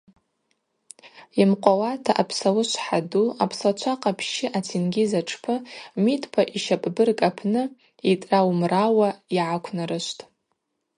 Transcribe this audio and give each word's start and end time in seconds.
Йымкъвауата 1.37 2.11
апсауышвхӏа 2.21 2.99
ду 3.09 3.23
апслачва 3.43 3.93
къапщы 4.01 4.45
атенгьыз 4.57 5.11
атшпы, 5.19 5.55
Мидпа 6.03 6.41
йщапӏбырг 6.55 7.19
апны, 7.29 7.63
йтӏрау-мрауа 8.11 9.09
йгӏаквнарышвтӏ. 9.35 10.21